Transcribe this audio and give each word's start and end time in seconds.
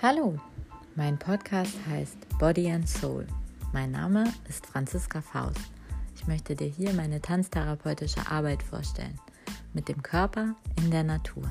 Hallo, 0.00 0.38
mein 0.94 1.18
Podcast 1.18 1.74
heißt 1.90 2.38
Body 2.38 2.70
and 2.70 2.88
Soul. 2.88 3.26
Mein 3.72 3.90
Name 3.90 4.32
ist 4.48 4.64
Franziska 4.64 5.20
Faust. 5.20 5.72
Ich 6.14 6.24
möchte 6.28 6.54
dir 6.54 6.68
hier 6.68 6.92
meine 6.92 7.20
tanztherapeutische 7.20 8.20
Arbeit 8.30 8.62
vorstellen. 8.62 9.18
Mit 9.72 9.88
dem 9.88 10.00
Körper 10.00 10.54
in 10.76 10.92
der 10.92 11.02
Natur. 11.02 11.50